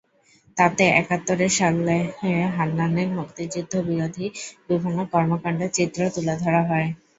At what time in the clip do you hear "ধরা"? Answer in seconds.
6.43-6.61